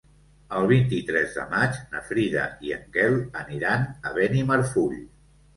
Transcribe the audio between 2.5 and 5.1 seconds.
i en Quel aniran a Benimarfull.